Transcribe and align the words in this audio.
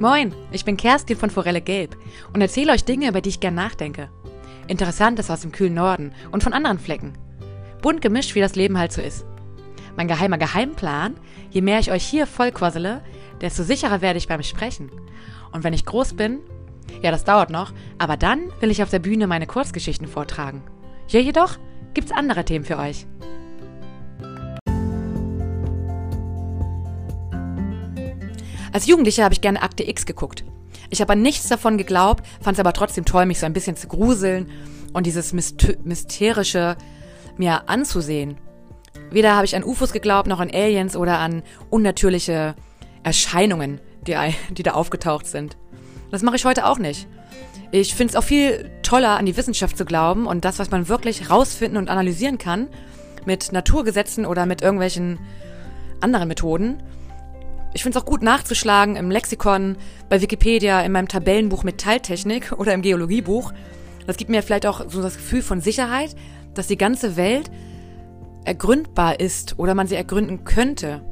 Moin, 0.00 0.34
ich 0.50 0.64
bin 0.64 0.76
Kerstin 0.76 1.16
von 1.16 1.30
Forelle 1.30 1.60
Gelb 1.60 1.96
und 2.32 2.40
erzähle 2.40 2.72
euch 2.72 2.84
Dinge, 2.84 3.08
über 3.08 3.20
die 3.20 3.28
ich 3.28 3.38
gern 3.38 3.54
nachdenke. 3.54 4.10
Interessantes 4.66 5.30
aus 5.30 5.42
dem 5.42 5.52
kühlen 5.52 5.74
Norden 5.74 6.12
und 6.32 6.42
von 6.42 6.52
anderen 6.52 6.80
Flecken. 6.80 7.12
Bunt 7.80 8.02
gemischt, 8.02 8.34
wie 8.34 8.40
das 8.40 8.56
Leben 8.56 8.76
halt 8.76 8.92
so 8.92 9.00
ist. 9.00 9.24
Mein 9.96 10.08
geheimer 10.08 10.36
Geheimplan, 10.36 11.14
je 11.50 11.60
mehr 11.60 11.78
ich 11.78 11.92
euch 11.92 12.04
hier 12.04 12.26
vollquassele, 12.26 13.02
desto 13.40 13.62
sicherer 13.62 14.00
werde 14.00 14.18
ich 14.18 14.26
beim 14.26 14.42
Sprechen. 14.42 14.90
Und 15.52 15.62
wenn 15.62 15.74
ich 15.74 15.86
groß 15.86 16.14
bin, 16.14 16.40
ja, 17.00 17.12
das 17.12 17.24
dauert 17.24 17.50
noch, 17.50 17.72
aber 17.98 18.16
dann 18.16 18.50
will 18.60 18.72
ich 18.72 18.82
auf 18.82 18.90
der 18.90 18.98
Bühne 18.98 19.28
meine 19.28 19.46
Kurzgeschichten 19.46 20.08
vortragen. 20.08 20.62
Hier 21.06 21.22
jedoch 21.22 21.56
gibt's 21.94 22.10
andere 22.10 22.44
Themen 22.44 22.64
für 22.64 22.78
euch. 22.78 23.06
Als 28.74 28.86
Jugendlicher 28.86 29.22
habe 29.22 29.32
ich 29.32 29.40
gerne 29.40 29.62
Akte 29.62 29.88
X 29.88 30.04
geguckt. 30.04 30.44
Ich 30.90 31.00
habe 31.00 31.12
an 31.12 31.22
nichts 31.22 31.48
davon 31.48 31.78
geglaubt, 31.78 32.26
fand 32.40 32.56
es 32.56 32.60
aber 32.60 32.72
trotzdem 32.72 33.04
toll, 33.04 33.24
mich 33.24 33.38
so 33.38 33.46
ein 33.46 33.52
bisschen 33.52 33.76
zu 33.76 33.86
gruseln 33.86 34.50
und 34.92 35.06
dieses 35.06 35.32
Mysterische 35.32 36.76
mir 37.36 37.68
anzusehen. 37.68 38.36
Weder 39.12 39.36
habe 39.36 39.44
ich 39.44 39.54
an 39.54 39.62
UFOs 39.62 39.92
geglaubt, 39.92 40.26
noch 40.26 40.40
an 40.40 40.50
Aliens 40.52 40.96
oder 40.96 41.20
an 41.20 41.44
unnatürliche 41.70 42.56
Erscheinungen, 43.04 43.80
die, 44.08 44.16
die 44.50 44.64
da 44.64 44.72
aufgetaucht 44.72 45.28
sind. 45.28 45.56
Das 46.10 46.22
mache 46.22 46.34
ich 46.34 46.44
heute 46.44 46.66
auch 46.66 46.80
nicht. 46.80 47.06
Ich 47.70 47.94
finde 47.94 48.10
es 48.10 48.16
auch 48.16 48.24
viel 48.24 48.72
toller, 48.82 49.18
an 49.18 49.26
die 49.26 49.36
Wissenschaft 49.36 49.78
zu 49.78 49.84
glauben 49.84 50.26
und 50.26 50.44
das, 50.44 50.58
was 50.58 50.72
man 50.72 50.88
wirklich 50.88 51.30
rausfinden 51.30 51.78
und 51.78 51.90
analysieren 51.90 52.38
kann, 52.38 52.66
mit 53.24 53.52
Naturgesetzen 53.52 54.26
oder 54.26 54.46
mit 54.46 54.62
irgendwelchen 54.62 55.20
anderen 56.00 56.26
Methoden, 56.26 56.82
ich 57.74 57.82
finde 57.82 57.98
es 57.98 58.02
auch 58.02 58.06
gut 58.06 58.22
nachzuschlagen 58.22 58.96
im 58.96 59.10
Lexikon, 59.10 59.76
bei 60.08 60.22
Wikipedia, 60.22 60.80
in 60.80 60.92
meinem 60.92 61.08
Tabellenbuch 61.08 61.64
mit 61.64 61.78
Teiltechnik 61.78 62.52
oder 62.52 62.72
im 62.72 62.82
Geologiebuch. 62.82 63.52
Das 64.06 64.16
gibt 64.16 64.30
mir 64.30 64.42
vielleicht 64.42 64.66
auch 64.66 64.88
so 64.88 65.02
das 65.02 65.16
Gefühl 65.16 65.42
von 65.42 65.60
Sicherheit, 65.60 66.14
dass 66.54 66.68
die 66.68 66.78
ganze 66.78 67.16
Welt 67.16 67.50
ergründbar 68.44 69.18
ist 69.18 69.58
oder 69.58 69.74
man 69.74 69.88
sie 69.88 69.96
ergründen 69.96 70.44
könnte. 70.44 71.02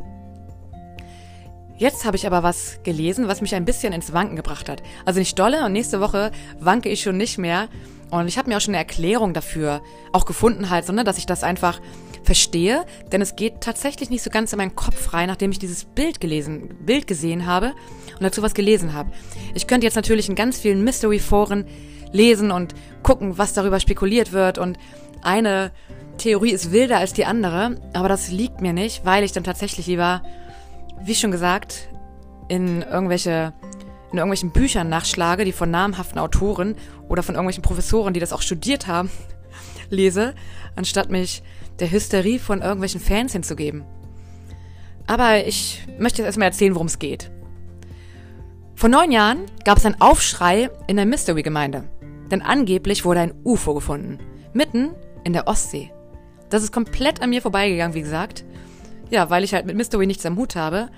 Jetzt 1.77 2.05
habe 2.05 2.17
ich 2.17 2.27
aber 2.29 2.45
was 2.45 2.79
gelesen, 2.85 3.27
was 3.27 3.41
mich 3.41 3.57
ein 3.57 3.65
bisschen 3.65 3.93
ins 3.93 4.13
Wanken 4.13 4.37
gebracht 4.37 4.69
hat. 4.69 4.85
Also 5.05 5.19
nicht 5.19 5.37
dolle 5.37 5.65
und 5.65 5.73
nächste 5.73 6.01
Woche 6.01 6.31
wanke 6.61 6.89
ich 6.89 7.03
schon 7.03 7.17
nicht 7.17 7.39
mehr. 7.39 7.69
Und 8.13 8.29
ich 8.29 8.37
habe 8.37 8.51
mir 8.51 8.59
auch 8.59 8.61
schon 8.61 8.75
eine 8.75 8.85
Erklärung 8.85 9.33
dafür 9.33 9.81
auch 10.13 10.27
gefunden 10.27 10.69
halt, 10.69 10.85
sondern 10.85 11.07
dass 11.07 11.17
ich 11.17 11.25
das 11.25 11.43
einfach 11.43 11.81
verstehe, 12.23 12.85
denn 13.11 13.23
es 13.23 13.37
geht 13.37 13.63
tatsächlich 13.63 14.11
nicht 14.11 14.23
so 14.23 14.29
ganz 14.29 14.53
in 14.53 14.59
meinen 14.59 14.77
Kopf 14.77 15.15
rein, 15.15 15.29
nachdem 15.29 15.51
ich 15.51 15.59
dieses 15.59 15.87
Bild 15.87 16.21
gelesen, 16.21 16.77
Bild 16.85 17.07
gesehen 17.07 17.47
habe 17.47 17.73
und 18.13 18.23
dazu 18.23 18.43
was 18.43 18.53
gelesen 18.53 18.93
habe. 18.93 19.11
Ich 19.55 19.67
könnte 19.67 19.87
jetzt 19.87 19.95
natürlich 19.95 20.29
in 20.29 20.35
ganz 20.35 20.59
vielen 20.59 20.85
Mystery-Foren 20.85 21.65
lesen 22.13 22.51
und 22.51 22.75
gucken, 23.03 23.39
was 23.39 23.55
darüber 23.55 23.81
spekuliert 23.81 24.33
wird 24.33 24.59
und 24.59 24.79
eine 25.23 25.73
Theorie 26.19 26.51
ist 26.51 26.71
wilder 26.71 26.99
als 26.99 27.15
die 27.15 27.25
andere, 27.25 27.81
aber 27.95 28.11
das 28.11 28.31
liegt 28.31 28.61
mir 28.61 28.75
nicht, 28.75 29.07
weil 29.07 29.25
ich 29.25 29.33
dann 29.33 29.43
tatsächlich 29.43 29.87
lieber, 29.87 30.23
wie 31.03 31.15
schon 31.15 31.31
gesagt, 31.31 31.89
in 32.49 32.83
irgendwelche 32.83 33.55
in 34.13 34.19
irgendwelchen 34.19 34.51
Büchern 34.51 34.89
nachschlage, 34.89 35.45
die 35.45 35.53
von 35.53 35.71
namhaften 35.71 36.19
Autoren 36.19 36.77
oder 37.09 37.23
von 37.23 37.35
irgendwelchen 37.35 37.63
Professoren, 37.63 38.15
die 38.15 38.21
das 38.21 38.33
auch 38.33 38.43
studiert 38.43 38.87
haben, 38.87 39.11
lese, 39.91 40.35
anstatt 40.77 41.11
mich 41.11 41.43
der 41.81 41.91
Hysterie 41.91 42.39
von 42.39 42.61
irgendwelchen 42.61 43.01
Fans 43.01 43.33
hinzugeben. 43.33 43.85
Aber 45.07 45.47
ich 45.47 45.87
möchte 45.99 46.19
jetzt 46.23 46.27
erstmal 46.27 46.49
erzählen, 46.49 46.75
worum 46.75 46.87
es 46.87 46.99
geht. 46.99 47.31
Vor 48.75 48.89
neun 48.89 49.13
Jahren 49.13 49.47
gab 49.65 49.79
es 49.79 49.87
einen 49.87 50.01
Aufschrei 50.01 50.71
in 50.87 50.97
der 50.97 51.07
Mystery-Gemeinde. 51.07 51.85
Denn 52.31 52.43
angeblich 52.43 53.05
wurde 53.05 53.21
ein 53.21 53.35
UFO 53.45 53.75
gefunden. 53.75 54.19
Mitten 54.53 54.91
in 55.25 55.33
der 55.33 55.47
Ostsee. 55.47 55.93
Das 56.51 56.63
ist 56.63 56.73
komplett 56.73 57.23
an 57.23 57.31
mir 57.31 57.43
vorbeigegangen, 57.43 57.95
wie 57.95 58.03
gesagt. 58.03 58.45
Ja, 59.11 59.31
weil 59.31 59.45
ich 59.45 59.55
halt 59.55 59.67
mit 59.67 59.77
Mystery 59.77 60.07
nichts 60.07 60.27
am 60.27 60.37
Hut 60.37 60.57
habe. 60.57 60.89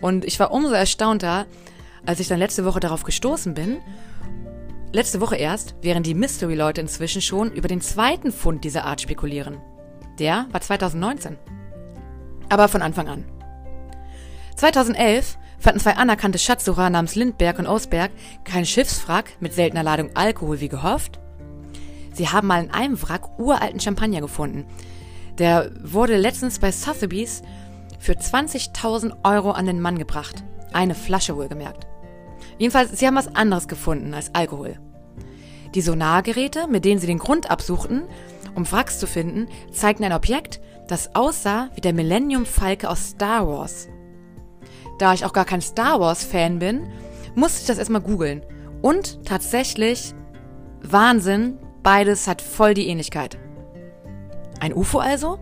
Und 0.00 0.24
ich 0.24 0.40
war 0.40 0.50
umso 0.50 0.72
erstaunter, 0.72 1.46
als 2.06 2.20
ich 2.20 2.28
dann 2.28 2.38
letzte 2.38 2.64
Woche 2.64 2.80
darauf 2.80 3.02
gestoßen 3.02 3.54
bin. 3.54 3.78
Letzte 4.92 5.20
Woche 5.20 5.36
erst, 5.36 5.74
während 5.80 6.06
die 6.06 6.14
Mystery-Leute 6.14 6.80
inzwischen 6.80 7.22
schon 7.22 7.50
über 7.52 7.68
den 7.68 7.80
zweiten 7.80 8.30
Fund 8.32 8.64
dieser 8.64 8.84
Art 8.84 9.00
spekulieren. 9.00 9.58
Der 10.18 10.46
war 10.50 10.60
2019. 10.60 11.38
Aber 12.48 12.68
von 12.68 12.82
Anfang 12.82 13.08
an. 13.08 13.24
2011 14.56 15.38
fanden 15.58 15.80
zwei 15.80 15.96
anerkannte 15.96 16.38
Schatzsucher 16.38 16.90
namens 16.90 17.14
Lindberg 17.14 17.58
und 17.58 17.66
Osberg 17.66 18.10
kein 18.44 18.66
Schiffswrack 18.66 19.36
mit 19.40 19.54
seltener 19.54 19.82
Ladung 19.82 20.10
Alkohol 20.14 20.60
wie 20.60 20.68
gehofft. 20.68 21.20
Sie 22.12 22.28
haben 22.28 22.48
mal 22.48 22.62
in 22.62 22.70
einem 22.70 23.00
Wrack 23.00 23.38
uralten 23.38 23.80
Champagner 23.80 24.20
gefunden. 24.20 24.66
Der 25.38 25.70
wurde 25.82 26.18
letztens 26.18 26.58
bei 26.58 26.70
Sotheby's 26.70 27.42
für 27.98 28.12
20.000 28.12 29.24
Euro 29.24 29.52
an 29.52 29.66
den 29.66 29.80
Mann 29.80 29.98
gebracht. 29.98 30.44
Eine 30.72 30.94
Flasche 30.94 31.36
wohlgemerkt. 31.36 31.86
Jedenfalls, 32.62 32.96
sie 32.96 33.08
haben 33.08 33.16
was 33.16 33.34
anderes 33.34 33.66
gefunden 33.66 34.14
als 34.14 34.36
Alkohol. 34.36 34.78
Die 35.74 35.80
Sonargeräte, 35.80 36.68
mit 36.68 36.84
denen 36.84 37.00
sie 37.00 37.08
den 37.08 37.18
Grund 37.18 37.50
absuchten, 37.50 38.04
um 38.54 38.70
Wracks 38.70 39.00
zu 39.00 39.08
finden, 39.08 39.48
zeigten 39.72 40.04
ein 40.04 40.12
Objekt, 40.12 40.60
das 40.86 41.16
aussah 41.16 41.70
wie 41.74 41.80
der 41.80 41.92
Millennium 41.92 42.46
Falke 42.46 42.88
aus 42.88 43.08
Star 43.08 43.48
Wars. 43.48 43.88
Da 45.00 45.12
ich 45.12 45.24
auch 45.24 45.32
gar 45.32 45.44
kein 45.44 45.60
Star 45.60 45.98
Wars-Fan 45.98 46.60
bin, 46.60 46.88
musste 47.34 47.62
ich 47.62 47.66
das 47.66 47.78
erstmal 47.78 48.00
googeln. 48.00 48.46
Und 48.80 49.24
tatsächlich, 49.24 50.14
Wahnsinn, 50.82 51.58
beides 51.82 52.28
hat 52.28 52.40
voll 52.40 52.74
die 52.74 52.86
Ähnlichkeit. 52.86 53.38
Ein 54.60 54.72
UFO 54.72 55.00
also? 55.00 55.40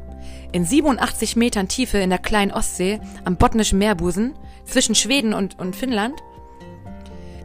In 0.52 0.64
87 0.64 1.36
Metern 1.36 1.68
Tiefe 1.68 1.98
in 1.98 2.08
der 2.08 2.18
kleinen 2.18 2.50
Ostsee 2.50 2.98
am 3.26 3.36
botnischen 3.36 3.78
Meerbusen 3.78 4.32
zwischen 4.64 4.94
Schweden 4.94 5.34
und, 5.34 5.58
und 5.58 5.76
Finnland? 5.76 6.14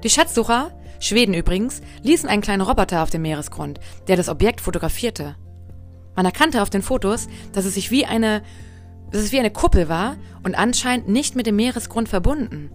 Die 0.06 0.12
Schatzsucher, 0.12 0.72
Schweden 1.00 1.34
übrigens, 1.34 1.82
ließen 2.04 2.30
einen 2.30 2.44
kleinen 2.44 2.62
Roboter 2.62 3.02
auf 3.02 3.10
dem 3.10 3.24
Meeresgrund, 3.24 3.80
der 4.08 4.16
das 4.16 4.30
Objekt 4.30 4.62
fotografierte. 4.62 5.36
Man 6.16 6.28
erkannte 6.28 6.62
auf 6.62 6.70
den 6.70 6.84
Fotos, 6.84 7.28
dass 7.54 7.66
es 7.66 7.74
sich 7.74 7.90
wie 7.90 8.06
eine, 8.06 8.44
dass 9.10 9.24
es 9.24 9.32
wie 9.32 9.40
eine 9.40 9.50
Kuppel 9.50 9.90
war 9.90 10.18
und 10.44 10.54
anscheinend 10.54 11.10
nicht 11.10 11.36
mit 11.36 11.48
dem 11.48 11.56
Meeresgrund 11.56 12.08
verbunden. 12.08 12.70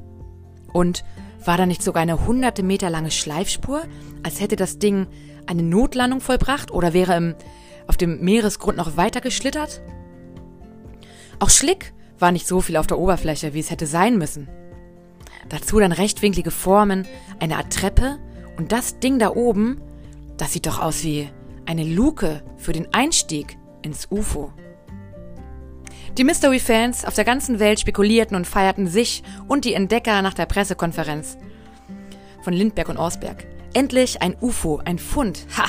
Und 0.72 1.04
war 1.44 1.56
da 1.56 1.66
nicht 1.66 1.84
sogar 1.84 2.02
eine 2.02 2.26
hunderte 2.26 2.64
Meter 2.64 2.90
lange 2.90 3.12
Schleifspur, 3.12 3.82
als 4.24 4.40
hätte 4.40 4.56
das 4.56 4.80
Ding 4.80 5.06
eine 5.46 5.62
Notlandung 5.62 6.20
vollbracht 6.20 6.72
oder 6.72 6.94
wäre 6.94 7.16
im, 7.16 7.36
auf 7.86 7.96
dem 7.96 8.24
Meeresgrund 8.24 8.76
noch 8.76 8.96
weiter 8.96 9.20
geschlittert? 9.20 9.82
Auch 11.38 11.50
Schlick 11.50 11.94
war 12.18 12.32
nicht 12.32 12.48
so 12.48 12.60
viel 12.60 12.76
auf 12.76 12.88
der 12.88 12.98
Oberfläche, 12.98 13.54
wie 13.54 13.60
es 13.60 13.70
hätte 13.70 13.86
sein 13.86 14.18
müssen. 14.18 14.48
Dazu 15.48 15.80
dann 15.80 15.92
rechtwinklige 15.92 16.50
Formen, 16.50 17.06
eine 17.38 17.56
Art 17.56 17.72
Treppe 17.72 18.18
und 18.56 18.72
das 18.72 18.98
Ding 19.00 19.18
da 19.18 19.30
oben, 19.30 19.80
das 20.36 20.52
sieht 20.52 20.66
doch 20.66 20.80
aus 20.80 21.02
wie 21.02 21.28
eine 21.66 21.84
Luke 21.84 22.42
für 22.56 22.72
den 22.72 22.92
Einstieg 22.92 23.56
ins 23.82 24.08
UFO. 24.10 24.52
Die 26.18 26.24
Mystery-Fans 26.24 27.04
auf 27.04 27.14
der 27.14 27.24
ganzen 27.24 27.60
Welt 27.60 27.80
spekulierten 27.80 28.36
und 28.36 28.46
feierten 28.46 28.86
sich 28.86 29.22
und 29.48 29.64
die 29.64 29.74
Entdecker 29.74 30.22
nach 30.22 30.34
der 30.34 30.46
Pressekonferenz 30.46 31.38
von 32.42 32.52
Lindberg 32.52 32.88
und 32.88 32.96
Orsberg. 32.96 33.46
Endlich 33.74 34.20
ein 34.20 34.36
UFO, 34.40 34.80
ein 34.84 34.98
Fund. 34.98 35.46
Ha! 35.56 35.66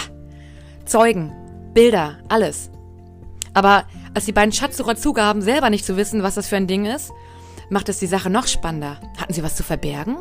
Zeugen, 0.86 1.32
Bilder, 1.74 2.20
alles. 2.28 2.72
Aber 3.54 3.86
als 4.14 4.26
die 4.26 4.32
beiden 4.32 4.52
Schatzsucher 4.52 4.96
zugaben, 4.96 5.42
selber 5.42 5.70
nicht 5.70 5.86
zu 5.86 5.98
wissen, 5.98 6.24
was 6.24 6.36
das 6.36 6.48
für 6.48 6.58
ein 6.58 6.68
Ding 6.68 6.86
ist, 6.86 7.12
macht 7.72 7.90
es 7.90 8.00
die 8.00 8.08
Sache 8.08 8.30
noch 8.30 8.48
spannender. 8.48 9.00
Hatten 9.18 9.34
sie 9.34 9.44
was 9.44 9.56
zu 9.56 9.64
verbergen? 9.64 10.18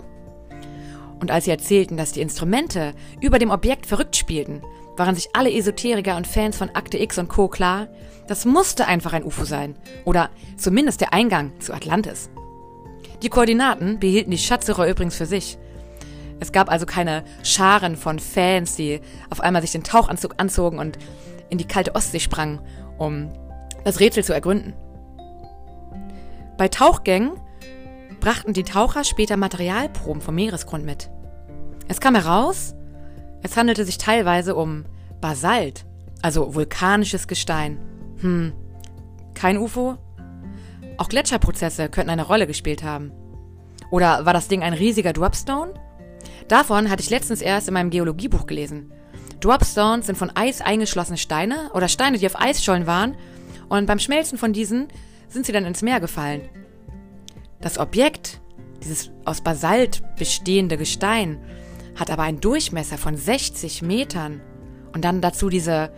Und 1.20 1.30
als 1.30 1.44
sie 1.44 1.50
erzählten, 1.50 1.96
dass 1.96 2.12
die 2.12 2.22
Instrumente 2.22 2.94
über 3.20 3.38
dem 3.38 3.50
Objekt 3.50 3.86
verrückt 3.86 4.16
spielten, 4.16 4.62
waren 4.96 5.14
sich 5.14 5.34
alle 5.34 5.52
Esoteriker 5.52 6.16
und 6.16 6.26
Fans 6.26 6.56
von 6.56 6.70
Akte 6.70 6.98
X 6.98 7.18
und 7.18 7.28
Co. 7.28 7.48
klar, 7.48 7.88
das 8.28 8.44
musste 8.44 8.86
einfach 8.86 9.12
ein 9.12 9.24
UFO 9.24 9.44
sein. 9.44 9.74
Oder 10.04 10.30
zumindest 10.56 11.00
der 11.00 11.12
Eingang 11.12 11.52
zu 11.60 11.74
Atlantis. 11.74 12.30
Die 13.22 13.28
Koordinaten 13.28 13.98
behielten 13.98 14.30
die 14.30 14.38
Schatzsucher 14.38 14.88
übrigens 14.88 15.16
für 15.16 15.26
sich. 15.26 15.58
Es 16.38 16.52
gab 16.52 16.70
also 16.70 16.86
keine 16.86 17.24
Scharen 17.42 17.96
von 17.96 18.18
Fans, 18.18 18.76
die 18.76 19.00
auf 19.28 19.40
einmal 19.40 19.60
sich 19.60 19.72
den 19.72 19.82
Tauchanzug 19.82 20.34
anzogen 20.38 20.78
und 20.78 20.98
in 21.50 21.58
die 21.58 21.66
kalte 21.66 21.96
Ostsee 21.96 22.20
sprangen, 22.20 22.60
um 22.96 23.32
das 23.84 23.98
Rätsel 23.98 24.24
zu 24.24 24.32
ergründen. 24.32 24.74
Bei 26.60 26.68
Tauchgängen 26.68 27.40
brachten 28.20 28.52
die 28.52 28.64
Taucher 28.64 29.02
später 29.04 29.38
Materialproben 29.38 30.20
vom 30.20 30.34
Meeresgrund 30.34 30.84
mit. 30.84 31.08
Es 31.88 32.00
kam 32.00 32.14
heraus, 32.14 32.74
es 33.42 33.56
handelte 33.56 33.86
sich 33.86 33.96
teilweise 33.96 34.54
um 34.54 34.84
Basalt, 35.22 35.86
also 36.20 36.54
vulkanisches 36.54 37.28
Gestein. 37.28 37.78
Hm, 38.20 38.52
kein 39.32 39.56
UFO? 39.56 39.96
Auch 40.98 41.08
Gletscherprozesse 41.08 41.88
könnten 41.88 42.10
eine 42.10 42.26
Rolle 42.26 42.46
gespielt 42.46 42.82
haben. 42.82 43.10
Oder 43.90 44.26
war 44.26 44.34
das 44.34 44.48
Ding 44.48 44.62
ein 44.62 44.74
riesiger 44.74 45.14
Dropstone? 45.14 45.72
Davon 46.46 46.90
hatte 46.90 47.02
ich 47.02 47.08
letztens 47.08 47.40
erst 47.40 47.68
in 47.68 47.72
meinem 47.72 47.88
Geologiebuch 47.88 48.44
gelesen. 48.44 48.92
Dropstones 49.40 50.04
sind 50.04 50.18
von 50.18 50.36
Eis 50.36 50.60
eingeschlossene 50.60 51.16
Steine 51.16 51.70
oder 51.72 51.88
Steine, 51.88 52.18
die 52.18 52.26
auf 52.26 52.38
Eisschollen 52.38 52.86
waren 52.86 53.16
und 53.70 53.86
beim 53.86 53.98
Schmelzen 53.98 54.36
von 54.36 54.52
diesen 54.52 54.88
sind 55.30 55.46
sie 55.46 55.52
dann 55.52 55.64
ins 55.64 55.82
Meer 55.82 56.00
gefallen. 56.00 56.42
Das 57.60 57.78
Objekt, 57.78 58.40
dieses 58.82 59.10
aus 59.24 59.40
Basalt 59.40 60.02
bestehende 60.18 60.76
Gestein, 60.76 61.40
hat 61.96 62.10
aber 62.10 62.24
einen 62.24 62.40
Durchmesser 62.40 62.98
von 62.98 63.16
60 63.16 63.82
Metern 63.82 64.40
und 64.92 65.04
dann 65.04 65.20
dazu 65.20 65.48
diese 65.48 65.92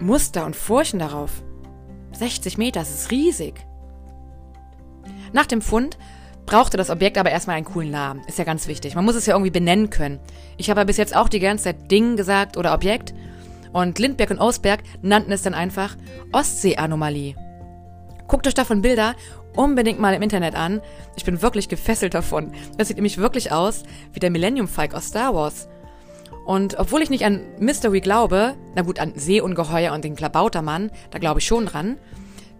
Muster 0.00 0.44
und 0.44 0.54
Furchen 0.54 0.98
darauf. 0.98 1.42
60 2.12 2.58
Meter, 2.58 2.80
das 2.80 2.90
ist 2.90 3.10
riesig. 3.10 3.54
Nach 5.32 5.46
dem 5.46 5.62
Fund 5.62 5.98
brauchte 6.44 6.76
das 6.76 6.90
Objekt 6.90 7.18
aber 7.18 7.30
erstmal 7.30 7.56
einen 7.56 7.66
coolen 7.66 7.90
Namen. 7.90 8.22
Ist 8.26 8.38
ja 8.38 8.44
ganz 8.44 8.68
wichtig. 8.68 8.94
Man 8.94 9.04
muss 9.04 9.16
es 9.16 9.26
ja 9.26 9.34
irgendwie 9.34 9.50
benennen 9.50 9.90
können. 9.90 10.20
Ich 10.56 10.70
habe 10.70 10.80
ja 10.80 10.84
bis 10.84 10.96
jetzt 10.96 11.14
auch 11.14 11.28
die 11.28 11.40
ganze 11.40 11.64
Zeit 11.64 11.90
Ding 11.90 12.16
gesagt 12.16 12.56
oder 12.56 12.72
Objekt. 12.72 13.14
Und 13.72 13.98
Lindberg 13.98 14.30
und 14.30 14.38
Osberg 14.38 14.82
nannten 15.02 15.32
es 15.32 15.42
dann 15.42 15.54
einfach 15.54 15.96
Ostsee-Anomalie. 16.32 17.45
Guckt 18.28 18.46
euch 18.46 18.54
davon 18.54 18.82
Bilder 18.82 19.14
unbedingt 19.54 20.00
mal 20.00 20.14
im 20.14 20.22
Internet 20.22 20.54
an. 20.54 20.80
Ich 21.16 21.24
bin 21.24 21.42
wirklich 21.42 21.68
gefesselt 21.68 22.14
davon. 22.14 22.52
Das 22.76 22.88
sieht 22.88 22.96
nämlich 22.96 23.18
wirklich 23.18 23.52
aus 23.52 23.84
wie 24.12 24.20
der 24.20 24.30
Millennium 24.30 24.68
Falcon 24.68 24.98
aus 24.98 25.06
Star 25.08 25.34
Wars. 25.34 25.68
Und 26.44 26.78
obwohl 26.78 27.02
ich 27.02 27.10
nicht 27.10 27.24
an 27.24 27.40
Mystery 27.58 28.00
glaube, 28.00 28.54
na 28.74 28.82
gut, 28.82 29.00
an 29.00 29.12
Seeungeheuer 29.16 29.92
und 29.92 30.04
den 30.04 30.14
Klabautermann, 30.14 30.90
da 31.10 31.18
glaube 31.18 31.40
ich 31.40 31.46
schon 31.46 31.66
dran, 31.66 31.98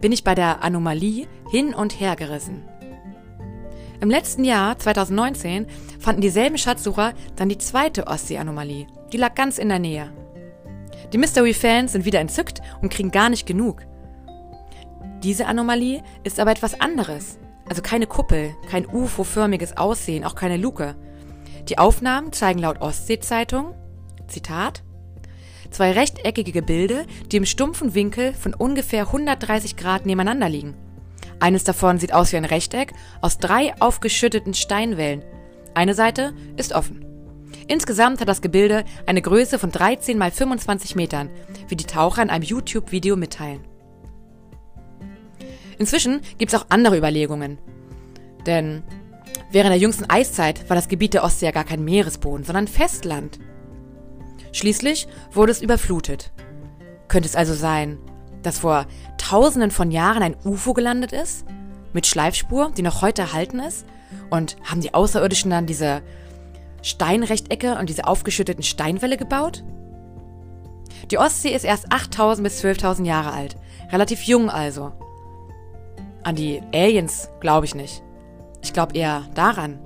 bin 0.01 0.13
ich 0.13 0.25
bei 0.25 0.35
der 0.35 0.63
Anomalie 0.63 1.27
hin 1.51 1.75
und 1.75 2.01
her 2.01 2.17
gerissen. 2.17 2.63
Im 4.01 4.11
letzten 4.11 4.45
Jahr, 4.45 4.79
2019, 4.79 5.67
fanden 5.99 6.21
dieselben 6.21 6.59
Schatzsucher 6.59 7.15
dann 7.37 7.49
die 7.49 7.59
zweite 7.59 8.07
Ostsee-Anomalie. 8.07 8.87
Die 9.13 9.17
lag 9.17 9.35
ganz 9.35 9.57
in 9.59 9.69
der 9.69 9.79
Nähe. 9.79 10.13
Die 11.13 11.19
Mystery-Fans 11.19 11.93
sind 11.93 12.05
wieder 12.05 12.21
entzückt 12.21 12.61
und 12.83 12.93
kriegen 12.93 13.11
gar 13.11 13.31
nicht 13.31 13.47
genug. 13.47 13.83
Diese 15.27 15.47
Anomalie 15.47 16.05
ist 16.23 16.39
aber 16.39 16.53
etwas 16.53 16.81
anderes. 16.81 17.41
Also 17.69 17.83
keine 17.83 18.07
Kuppel, 18.07 18.55
kein 18.71 18.87
UFO-förmiges 18.87 19.77
Aussehen, 19.77 20.23
auch 20.23 20.37
keine 20.37 20.57
Luke. 20.57 20.95
Die 21.69 21.79
Aufnahmen 21.79 22.33
zeigen 22.33 22.61
laut 22.61 22.81
Ostsee-Zeitung, 22.81 23.75
Zitat, 24.29 24.85
zwei 25.73 25.91
rechteckige 25.91 26.53
Gebilde, 26.53 27.07
die 27.33 27.39
im 27.39 27.45
stumpfen 27.45 27.97
Winkel 27.97 28.35
von 28.35 28.55
ungefähr 28.55 29.07
130 29.07 29.75
Grad 29.75 30.07
nebeneinander 30.07 30.49
liegen. 30.49 30.77
Eines 31.41 31.65
davon 31.65 31.99
sieht 31.99 32.15
aus 32.15 32.31
wie 32.31 32.37
ein 32.37 32.45
Rechteck 32.45 32.93
aus 33.21 33.39
drei 33.39 33.75
aufgeschütteten 33.81 34.55
Steinwellen. 34.55 35.25
Eine 35.75 35.95
Seite 35.95 36.35
ist 36.57 36.73
offen. 36.73 37.05
Insgesamt 37.67 38.21
hat 38.21 38.29
das 38.29 38.43
Gebilde 38.43 38.85
eine 39.07 39.23
Größe 39.23 39.59
von 39.59 39.73
13 39.73 40.19
mal 40.19 40.31
25 40.31 40.95
Metern, 40.95 41.31
wie 41.67 41.75
die 41.75 41.83
Taucher 41.83 42.23
in 42.23 42.31
einem 42.31 42.45
YouTube-Video 42.45 43.17
mitteilen. 43.17 43.65
Inzwischen 45.79 46.21
gibt 46.39 46.53
es 46.53 46.59
auch 46.59 46.67
andere 46.69 46.97
Überlegungen. 46.97 47.59
Denn 48.47 48.83
während 49.51 49.71
der 49.71 49.79
jüngsten 49.79 50.09
Eiszeit 50.09 50.69
war 50.69 50.77
das 50.77 50.89
Gebiet 50.89 51.15
der 51.15 51.25
Ostsee 51.25 51.47
ja 51.47 51.53
gar 51.53 51.65
kein 51.65 51.85
Meeresboden, 51.85 52.45
sondern 52.45 52.69
Festland. 52.69 53.39
Schließlich 54.53 55.07
wurde 55.33 55.53
es 55.53 55.61
überflutet. 55.61 56.33
Könnte 57.09 57.29
es 57.29 57.37
also 57.37 57.55
sein, 57.55 57.99
dass 58.43 58.61
vor 58.61 58.87
tausenden 59.19 59.71
von 59.71 59.91
Jahren 59.91 60.23
ein 60.23 60.37
UFO 60.45 60.73
gelandet 60.73 61.13
ist? 61.13 61.45
Mit 61.93 62.07
Schleifspur, 62.07 62.73
die 62.77 62.83
noch 62.83 63.03
heute 63.03 63.23
erhalten 63.23 63.59
ist? 63.59 63.87
Und 64.31 64.57
haben 64.65 64.81
die 64.81 64.95
Außerirdischen 64.95 65.51
dann 65.51 65.67
diese 65.67 66.03
Steinrechtecke 66.83 67.77
und 67.79 67.89
diese 67.89 68.07
aufgeschütteten 68.07 68.63
Steinwälle 68.63 69.17
gebaut? 69.17 69.65
Die 71.11 71.19
Ostsee 71.19 71.55
ist 71.55 71.65
erst 71.65 71.93
8000 71.93 72.45
bis 72.45 72.65
12.000 72.65 73.05
Jahre 73.05 73.33
alt. 73.33 73.57
Relativ 73.93 74.23
jung 74.23 74.51
also. 74.51 74.93
An 76.27 76.35
die 76.35 76.61
Aliens 76.75 77.29
glaube 77.39 77.67
ich 77.67 77.77
nicht. 77.77 78.03
Ich 78.61 78.73
glaube 78.73 78.97
eher 78.97 79.27
daran, 79.37 79.79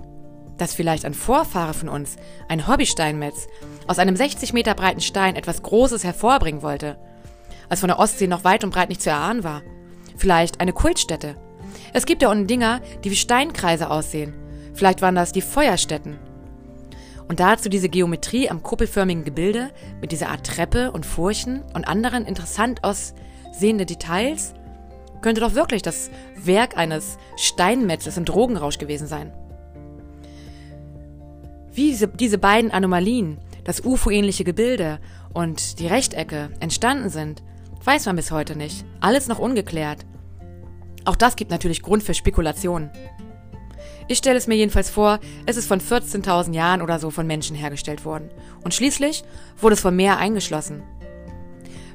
dass 0.56 0.72
vielleicht 0.72 1.04
ein 1.04 1.12
Vorfahre 1.12 1.74
von 1.74 1.90
uns, 1.90 2.16
ein 2.48 2.66
Hobbysteinmetz, 2.66 3.46
aus 3.86 3.98
einem 3.98 4.16
60 4.16 4.54
Meter 4.54 4.74
breiten 4.74 5.02
Stein 5.02 5.36
etwas 5.36 5.62
Großes 5.62 6.02
hervorbringen 6.02 6.62
wollte, 6.62 6.96
als 7.68 7.80
von 7.80 7.88
der 7.88 7.98
Ostsee 7.98 8.26
noch 8.26 8.42
weit 8.42 8.64
und 8.64 8.70
breit 8.70 8.88
nicht 8.88 9.02
zu 9.02 9.10
erahnen 9.10 9.44
war. 9.44 9.60
Vielleicht 10.16 10.62
eine 10.62 10.72
Kultstätte. 10.72 11.36
Es 11.92 12.06
gibt 12.06 12.22
ja 12.22 12.30
unten 12.30 12.46
Dinger, 12.46 12.80
die 13.04 13.10
wie 13.10 13.16
Steinkreise 13.16 13.90
aussehen. 13.90 14.32
Vielleicht 14.72 15.02
waren 15.02 15.16
das 15.16 15.32
die 15.32 15.42
Feuerstätten. 15.42 16.18
Und 17.28 17.40
dazu 17.40 17.68
diese 17.68 17.90
Geometrie 17.90 18.48
am 18.48 18.62
kuppelförmigen 18.62 19.24
Gebilde 19.24 19.72
mit 20.00 20.10
dieser 20.10 20.30
Art 20.30 20.46
Treppe 20.46 20.90
und 20.90 21.04
Furchen 21.04 21.64
und 21.74 21.86
anderen 21.86 22.24
interessant 22.24 22.82
aussehende 22.82 23.84
Details 23.84 24.54
könnte 25.20 25.40
doch 25.40 25.54
wirklich 25.54 25.82
das 25.82 26.10
Werk 26.36 26.76
eines 26.76 27.18
Steinmetzes 27.36 28.16
im 28.16 28.24
Drogenrausch 28.24 28.78
gewesen 28.78 29.06
sein. 29.06 29.32
Wie 31.72 31.90
diese, 31.90 32.08
diese 32.08 32.38
beiden 32.38 32.70
Anomalien, 32.70 33.38
das 33.64 33.84
UFO-ähnliche 33.84 34.44
Gebilde 34.44 34.98
und 35.32 35.78
die 35.78 35.86
Rechtecke 35.86 36.50
entstanden 36.60 37.08
sind, 37.08 37.42
weiß 37.84 38.06
man 38.06 38.16
bis 38.16 38.30
heute 38.30 38.56
nicht. 38.56 38.84
Alles 39.00 39.28
noch 39.28 39.38
ungeklärt. 39.38 40.04
Auch 41.04 41.16
das 41.16 41.36
gibt 41.36 41.50
natürlich 41.50 41.82
Grund 41.82 42.02
für 42.02 42.14
Spekulationen. 42.14 42.90
Ich 44.08 44.18
stelle 44.18 44.36
es 44.36 44.48
mir 44.48 44.56
jedenfalls 44.56 44.90
vor, 44.90 45.20
es 45.46 45.56
ist 45.56 45.68
von 45.68 45.80
14.000 45.80 46.52
Jahren 46.52 46.82
oder 46.82 46.98
so 46.98 47.10
von 47.10 47.26
Menschen 47.26 47.54
hergestellt 47.54 48.04
worden. 48.04 48.30
Und 48.64 48.74
schließlich 48.74 49.22
wurde 49.60 49.74
es 49.74 49.80
vom 49.80 49.94
Meer 49.94 50.18
eingeschlossen. 50.18 50.82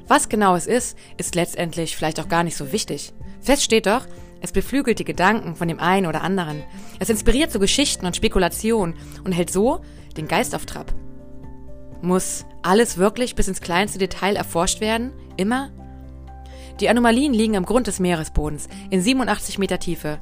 Was 0.08 0.28
genau 0.28 0.54
es 0.54 0.66
ist, 0.66 0.96
ist 1.16 1.34
letztendlich 1.34 1.96
vielleicht 1.96 2.20
auch 2.20 2.28
gar 2.28 2.44
nicht 2.44 2.56
so 2.56 2.72
wichtig. 2.72 3.12
Fest 3.40 3.62
steht 3.62 3.86
doch, 3.86 4.06
es 4.40 4.52
beflügelt 4.52 4.98
die 4.98 5.04
Gedanken 5.04 5.56
von 5.56 5.68
dem 5.68 5.80
einen 5.80 6.06
oder 6.06 6.22
anderen. 6.22 6.62
Es 7.00 7.10
inspiriert 7.10 7.50
zu 7.50 7.58
Geschichten 7.58 8.06
und 8.06 8.16
Spekulationen 8.16 8.94
und 9.24 9.32
hält 9.32 9.50
so 9.50 9.80
den 10.16 10.28
Geist 10.28 10.54
auf 10.54 10.66
Trab. 10.66 10.94
Muss 12.02 12.44
alles 12.62 12.98
wirklich 12.98 13.34
bis 13.34 13.48
ins 13.48 13.60
kleinste 13.60 13.98
Detail 13.98 14.36
erforscht 14.36 14.80
werden? 14.80 15.12
Immer? 15.36 15.70
Die 16.80 16.88
Anomalien 16.90 17.32
liegen 17.32 17.56
am 17.56 17.64
Grund 17.64 17.86
des 17.86 18.00
Meeresbodens 18.00 18.68
in 18.90 19.00
87 19.00 19.58
Meter 19.58 19.78
Tiefe. 19.78 20.20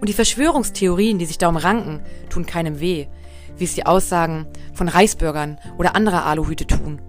Und 0.00 0.08
die 0.08 0.14
Verschwörungstheorien, 0.14 1.18
die 1.18 1.26
sich 1.26 1.38
darum 1.38 1.56
ranken, 1.56 2.02
tun 2.30 2.46
keinem 2.46 2.80
weh, 2.80 3.08
wie 3.56 3.64
es 3.64 3.74
die 3.74 3.84
Aussagen 3.84 4.46
von 4.72 4.88
Reichsbürgern 4.88 5.58
oder 5.76 5.96
anderer 5.96 6.24
Aluhüte 6.24 6.66
tun. 6.66 7.00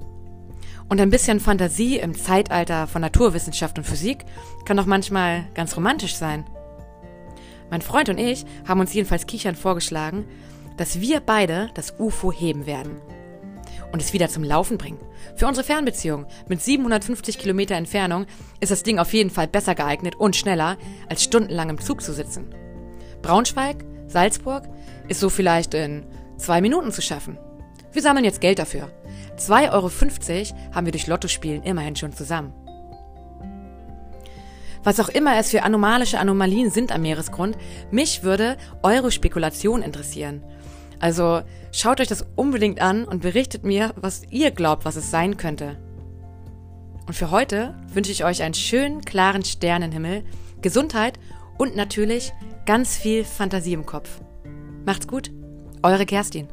Und 0.89 0.99
ein 0.99 1.11
bisschen 1.11 1.39
Fantasie 1.39 1.97
im 1.97 2.17
Zeitalter 2.17 2.87
von 2.87 3.01
Naturwissenschaft 3.01 3.77
und 3.77 3.83
Physik 3.83 4.25
kann 4.65 4.75
doch 4.75 4.87
manchmal 4.87 5.45
ganz 5.53 5.77
romantisch 5.77 6.15
sein. 6.15 6.45
Mein 7.69 7.83
Freund 7.83 8.09
und 8.09 8.17
ich 8.17 8.43
haben 8.67 8.79
uns 8.79 8.93
jedenfalls 8.93 9.27
kichern 9.27 9.55
vorgeschlagen, 9.55 10.25
dass 10.77 10.99
wir 10.99 11.19
beide 11.19 11.69
das 11.75 11.93
UFO 11.99 12.31
heben 12.31 12.65
werden 12.65 12.99
und 13.91 14.01
es 14.01 14.13
wieder 14.13 14.29
zum 14.29 14.43
Laufen 14.43 14.79
bringen. 14.79 14.99
Für 15.35 15.47
unsere 15.47 15.65
Fernbeziehung 15.65 16.25
mit 16.47 16.61
750 16.61 17.37
Kilometer 17.37 17.75
Entfernung 17.75 18.25
ist 18.59 18.71
das 18.71 18.83
Ding 18.83 18.97
auf 18.97 19.13
jeden 19.13 19.29
Fall 19.29 19.47
besser 19.47 19.75
geeignet 19.75 20.15
und 20.15 20.35
schneller, 20.35 20.77
als 21.07 21.23
stundenlang 21.23 21.69
im 21.69 21.79
Zug 21.79 22.01
zu 22.01 22.13
sitzen. 22.13 22.53
Braunschweig, 23.21 23.85
Salzburg 24.07 24.63
ist 25.07 25.19
so 25.19 25.29
vielleicht 25.29 25.75
in 25.75 26.05
zwei 26.37 26.61
Minuten 26.61 26.91
zu 26.91 27.01
schaffen. 27.01 27.37
Wir 27.91 28.01
sammeln 28.01 28.25
jetzt 28.25 28.41
Geld 28.41 28.57
dafür. 28.57 28.89
2,50 29.39 29.71
Euro 29.71 29.89
haben 30.75 30.85
wir 30.85 30.91
durch 30.91 31.07
Lottospielen 31.07 31.63
immerhin 31.63 31.95
schon 31.95 32.13
zusammen. 32.13 32.53
Was 34.83 34.99
auch 34.99 35.09
immer 35.09 35.37
es 35.37 35.49
für 35.51 35.63
anomalische 35.63 36.19
Anomalien 36.19 36.71
sind 36.71 36.91
am 36.91 37.01
Meeresgrund, 37.01 37.57
mich 37.91 38.23
würde 38.23 38.57
eure 38.81 39.11
Spekulation 39.11 39.81
interessieren. 39.81 40.43
Also 40.99 41.41
schaut 41.71 41.99
euch 42.01 42.07
das 42.07 42.25
unbedingt 42.35 42.81
an 42.81 43.05
und 43.05 43.21
berichtet 43.21 43.63
mir, 43.63 43.93
was 43.95 44.23
ihr 44.29 44.51
glaubt, 44.51 44.85
was 44.85 44.95
es 44.95 45.11
sein 45.11 45.37
könnte. 45.37 45.77
Und 47.07 47.13
für 47.13 47.31
heute 47.31 47.75
wünsche 47.93 48.11
ich 48.11 48.23
euch 48.23 48.43
einen 48.43 48.53
schönen, 48.53 49.01
klaren 49.01 49.43
Sternenhimmel, 49.43 50.23
Gesundheit 50.61 51.19
und 51.57 51.75
natürlich 51.75 52.33
ganz 52.65 52.97
viel 52.97 53.23
Fantasie 53.23 53.73
im 53.73 53.85
Kopf. 53.85 54.21
Macht's 54.85 55.07
gut, 55.07 55.31
eure 55.81 56.05
Kerstin. 56.05 56.47